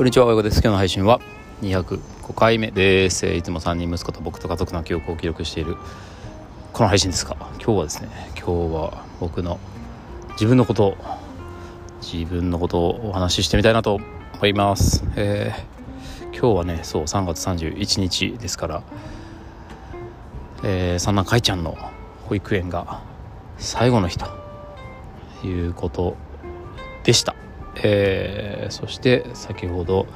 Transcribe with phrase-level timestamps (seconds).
[0.00, 0.62] こんにちは、親子です。
[0.62, 1.20] 今日の配信は
[1.60, 3.26] 205回目です。
[3.26, 5.76] いつも3人息子と僕と家族の記憶を記録している
[6.72, 9.60] この配信ですが、今日はですね、今日は僕の
[10.30, 10.96] 自分のことを、
[12.00, 14.00] 自分のことをお話ししてみたいなと
[14.36, 15.04] 思います。
[15.16, 18.82] えー、今日はね、そう、3月31日ですから、
[20.64, 21.76] えー、三男海ちゃんの
[22.26, 23.02] 保育園が
[23.58, 24.26] 最後の日と
[25.44, 26.16] いうこと
[27.04, 27.34] でした。
[27.76, 30.06] えー、そして先ほど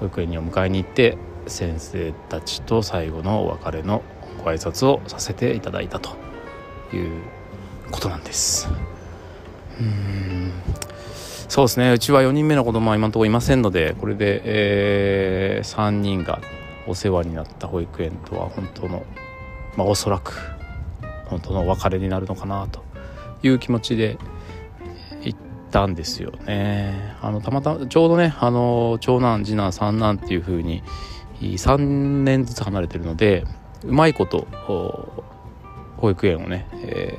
[0.00, 4.02] 保育園にお迎えに行って先生たちと最後のお別れの
[4.44, 6.16] ご挨拶をさせていただいたと
[6.92, 7.22] いう
[7.90, 8.68] ことなんです。
[9.80, 10.52] うん。
[11.48, 11.92] そうですね。
[11.92, 16.40] うちは4人目の子供は今のところいませんのでこれで、えー、3人が
[16.86, 19.04] お世話になった保育園とは本当の
[19.76, 20.34] まあおそらく
[21.26, 22.82] 本当のお別れになるのかなと
[23.42, 24.18] いう気持ちで
[25.72, 27.16] たんですよね。
[27.20, 30.84] あのたまたまちょうどねあの長男次男三男っていう風に
[31.40, 33.44] 3年ずつ離れてるので
[33.84, 34.46] うまいこと
[35.96, 37.18] 保育園をね、え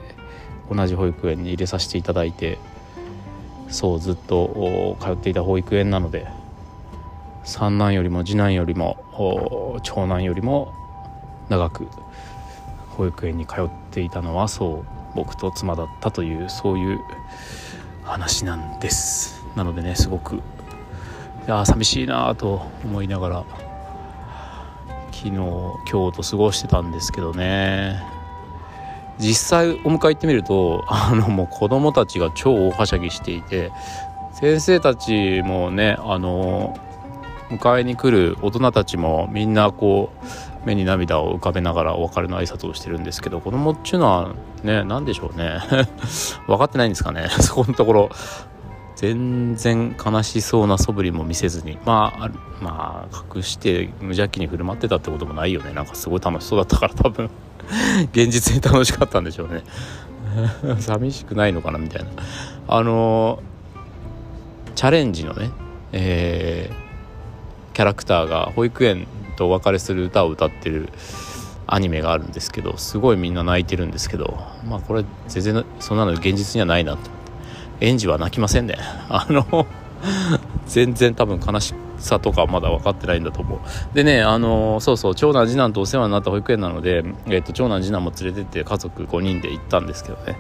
[0.70, 2.58] ー、同じ保育園に入れさせていただいて
[3.68, 6.28] そうずっと通っていた保育園なので
[7.44, 10.74] 三男よりも次男よりも長男よりも
[11.50, 11.88] 長く
[12.92, 17.00] 保育園に通っていたのはそう僕と妻だったというそういう
[18.04, 19.44] 話なんです。
[19.56, 20.40] なのでねすごくい
[21.48, 23.46] や寂しいなと思いながら
[25.12, 28.04] 昨日今日と過ごしてたんですけどね。
[29.20, 33.72] 実際お迎え行ってみるとあのもう子供たちが超大はしゃぎしていて
[34.32, 36.76] 先生たちもねあの
[37.50, 40.26] 迎えに来る大人たちもみんなこう
[40.66, 44.34] 目に涙を浮かべながらお別れの挨拶をしてるんですけど子供っていうのは
[44.64, 45.60] ね何でしょうね。
[46.48, 47.28] 分かってないんですかね。
[47.42, 48.10] そこのところ。
[48.96, 51.78] 全然悲しそうな素振りも見せずに。
[51.84, 52.30] まあ
[52.62, 55.74] まあ隠して無邪気に振る舞ってたってこともないよね。
[55.74, 57.30] なんかすごい楽しそうだったから多分。
[58.14, 59.64] 現実に楽しかったんでしょうね。
[60.80, 62.10] 寂しくないのかなみたいな。
[62.68, 63.40] あの
[64.76, 65.50] チャレンジのね
[65.92, 66.84] えー
[67.74, 70.90] キャラクターが保育園とお別れする歌を歌ってる
[71.68, 77.24] アニメがあるんですけどすごいみんな泣いてるんですけどまあこれ全然そんなの現実にはないなと。
[77.82, 78.78] 園児は泣きませんね。
[79.10, 79.68] あの
[80.68, 83.60] 全然多分悲しさとかまだ分かってないんだと思う。
[83.94, 90.38] でねあのそうそう長男次男とお世話になった保育園なので、えーと、長男次男も連れてって家族5人で行ったんですけどね。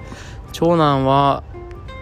[0.52, 1.44] 長男は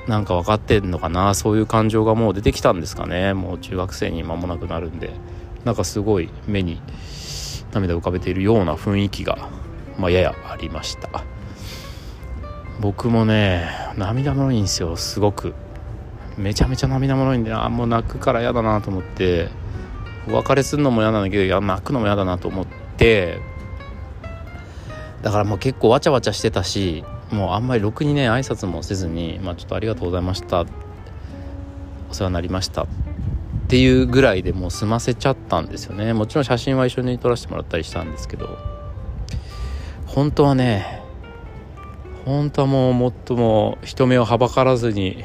[0.07, 1.33] なんか分かってんのかな？
[1.33, 3.33] そういう感情がもう出てきたんですかね。
[3.33, 5.11] もう中学生に間もなくなるんで。
[5.65, 6.81] なんかすごい目に
[7.71, 9.49] 涙を浮かべているような雰囲気が、
[9.97, 11.23] まあ、ややありました。
[12.79, 14.95] 僕もね涙もろいんですよ。
[14.95, 15.53] すごく。
[16.37, 19.49] めちゃめちゃ涙もろいんであもう泣くから嫌だなと思って。
[20.27, 22.65] お別れするのも嫌なんだけどいや泣くのも嫌だなと思っ
[22.97, 23.39] て。
[25.21, 30.65] だからもう結構わちゃわちゃしてたしもうあんまりろくにね挨拶もせずに、まあ、ちょっとありがとうございました。
[32.09, 32.87] お世話になりました。
[33.71, 36.11] っていうぐらいでもう済ませちゃったんですよね。
[36.11, 38.57] もちろん写真は一緒に撮らせてもらったりしたんですけど。
[40.07, 41.01] 本当はね
[42.25, 45.23] 本当はもうもっとも人目をはばからずに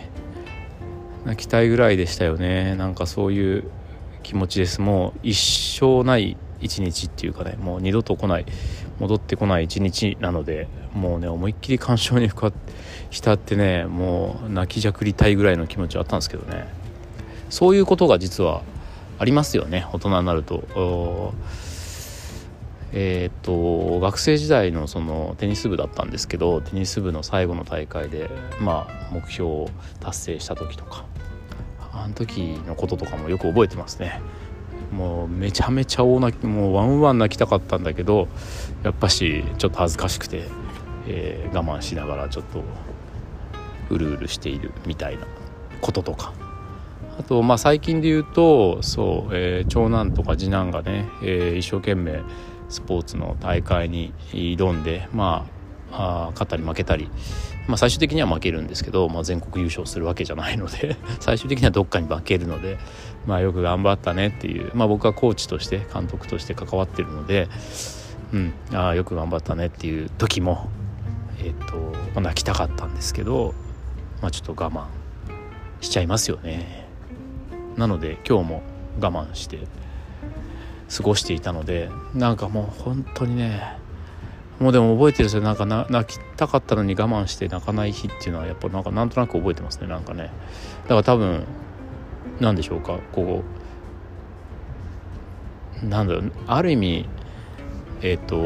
[1.24, 2.76] 泣きたいぐらいでしたよね。
[2.76, 3.64] なんかそういう
[4.22, 4.80] 気持ちです。
[4.80, 5.36] もう一
[5.80, 8.46] 生ない一日っていうかねもう二度と来ない
[9.00, 12.30] 戻ってこない一日なのでもうね思いっきり感傷に
[13.10, 16.85] 浸ってねもう泣きじゃくりたいぐらいの気持ちはあったんですけどね。
[17.50, 18.62] そういうことが実は
[19.18, 21.34] ありますよね大人になると。
[22.98, 28.30] えーと、学生時代のそのテニス部だったんですけどテニス部の最後の大会で、
[28.60, 29.68] まあ、目標を
[30.00, 31.04] 達成した時とか
[31.92, 34.20] あの時のこととかもよく覚えてますね。
[34.92, 38.28] もうめちゃめちゃ大泣きもうワンワン泣きたかったんだけど
[38.84, 40.44] やっぱしちょっと恥ずかしくて、
[41.08, 42.62] えー、我慢しながらちょっと
[43.90, 45.26] うるうるしているみたいな
[45.81, 46.32] こととか
[47.19, 52.22] あとまあ最近で言うとそう、えー、長男とか次男がね、えー、一生懸命
[52.69, 55.46] スポーツの大会に挑んでま
[55.93, 57.08] ああ勝ったり負けたり
[57.66, 62.78] まあ、最終的には負けるんですけど、まあ、全国優勝するわけじゃないので 最終的にはどっかに負けるので、
[63.26, 67.49] まあ、よく頑張ったねっていう、まあ、僕はコーチとして監督として関わってるので、
[68.32, 70.69] うん、あよく頑張ったねっていう時も、
[71.40, 71.76] えーと
[72.14, 73.54] まあ、泣きたかったんですけど、
[74.22, 74.84] まあ、ちょっと我慢
[75.81, 76.86] しちゃいますよね。
[77.76, 78.62] なので今日も
[79.00, 79.61] 我慢して
[80.94, 83.78] 過ごしていたのでなんかもう本当にね
[84.58, 85.43] もうでも覚えてるんですよ。
[85.43, 89.87] なんか泣きたかったのに我慢して泣かない日っていうのはやっぱなんかなんとなく覚えてますね。
[89.87, 90.31] なんかね。
[90.84, 91.44] だから多分
[92.40, 92.99] 何でしょうか。
[93.12, 93.43] こ
[95.82, 96.32] うなんだろう。
[96.46, 97.08] ある意味
[98.00, 98.37] えっ、ー、と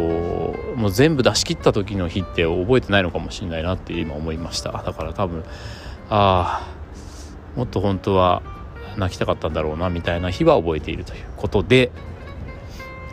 [0.76, 4.72] もう全部出し切った時の日って覚えてないのかもしれないなって今思いました。
[4.72, 5.44] だから多分
[6.08, 8.42] ああもっと本当は
[8.96, 11.90] 泣きたかったんだろうなみたいな日は覚えているということで、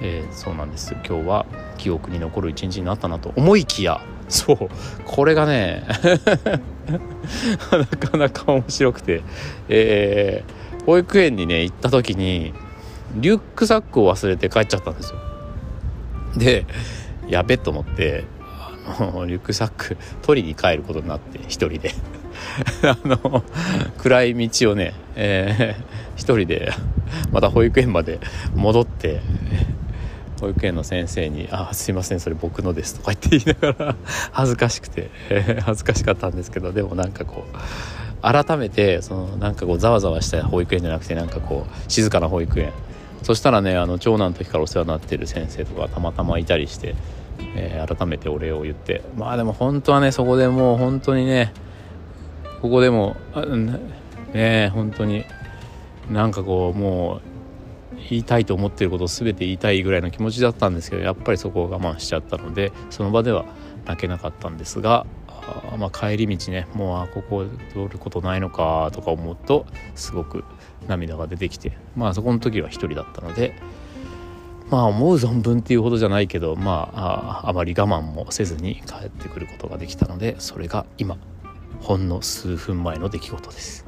[0.01, 0.93] えー、そうなんです。
[1.07, 1.45] 今日は
[1.77, 4.69] 記憶に残る一日になったなと思いきや そう
[5.05, 5.83] これがね
[7.71, 9.21] なかなか面白くて、
[9.69, 12.53] えー、保育園にね行った時に
[13.15, 15.19] リュックサックを忘れて帰っちゃったんですよ。
[16.35, 16.65] で
[17.27, 18.25] やべと思って
[18.99, 21.93] あのリュックサック取りに帰ることになって一人で。
[22.83, 23.43] あの
[23.97, 25.83] 暗い道をね、えー、
[26.15, 26.71] 一人で
[27.31, 28.19] また保育園まで
[28.55, 29.21] 戻って
[30.39, 33.95] 保育園の先生に「あすいませんそれ僕のです」とか言って言いながら
[34.31, 37.57] 恥ずかしくて、えー、恥ずかしかったんですけどでもなんかこう
[38.21, 42.71] 改めてそのなんかこうざわざわした保育園じゃなくてなんかこう静かな保育園。
[43.23, 46.95] そしたらねあの長男の時からお世話になってる先生とかたまたまいたりして、
[47.55, 49.01] えー、改めてお礼を言って。
[49.17, 51.51] まあでも本当はねそこでもう本当にね
[52.61, 53.15] ここでも
[54.33, 55.25] ね本当に。
[56.09, 57.21] なんかこうもう
[58.09, 63.45] 言いたいと思ってることを全て言いたいぐらいの気持ちだったんですけどやっぱりそこを我慢しちゃったのでその場では
[63.85, 69.65] 泣けなかったんですがあまあ、帰り道ねもうあここ通ることないのかとか思うと
[69.95, 70.43] すごく
[70.89, 73.55] 涙が出てきてまあそこの時は一人だったので
[74.69, 81.17] まあ思う存分っていうほどじゃないけどまああまり我慢もせずに帰ってくることができたのでそれが今。
[81.79, 83.85] ほんの数分前の出来事です。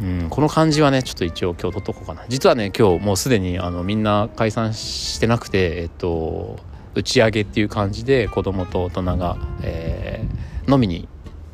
[0.00, 6.58] うん、この感じはねちょっと一応今日撮っとこうかな実はね今日もうすでにあのみんな解散してなくてえっと
[6.94, 11.08] 打ち上げっていう感じで子供と大人が、えー、飲みに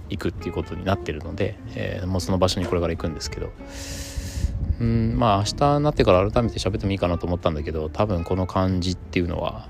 [0.09, 3.53] 行くっていうことになってるので、えー、もうその場所にこれから行くんですけど
[4.81, 9.69] うんまあ明日になってから改めて喋ってもいいかなと思ったんだけど多分この感じっていうのは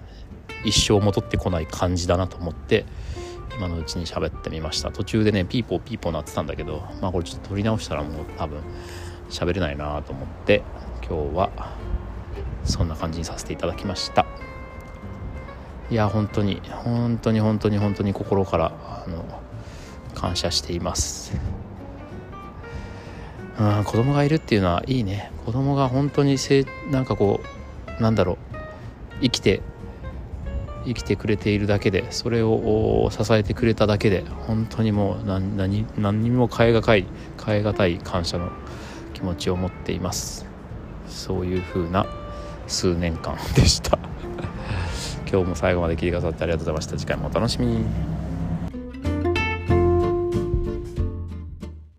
[0.64, 2.84] 一生戻ってこない感じだなと思って
[3.60, 4.90] 今のうちに喋ってみました。
[4.90, 8.62] 途中でねピーポーピーポーなってたんだけどまあこれちょっと撮り直したらもう多分
[9.28, 10.62] 喋れないなと思って
[11.06, 11.76] 今日は
[12.64, 14.24] そんな感じにさせていただきました。
[15.90, 18.72] いや本当に本当に本当に本当に心から
[19.04, 19.42] あの
[20.14, 21.34] 感謝しています。
[23.58, 25.30] うん子供がいるっていうのはいいね。
[25.44, 27.42] 子供が本当にせなんかこ
[27.98, 28.36] うなんだろう
[29.20, 29.60] 生きて
[30.84, 37.06] 生きてくれているだけでそれを支えてくれただけで本当にもう何何何にも代えがたい
[37.36, 38.50] 代え難い感謝の
[39.14, 40.46] 気持ちを持っています。
[41.08, 42.06] そういう風な
[42.66, 43.98] 数年間でした。
[45.30, 46.96] 今日も最後まで聞いてくださってありがとうございました。
[46.96, 48.19] 次回もお楽しみに。